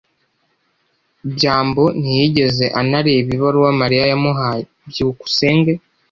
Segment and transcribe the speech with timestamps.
[1.33, 4.63] byambo ntiyigeze anareba ibaruwa Mariya yamuhaye.
[4.89, 5.73] byukusenge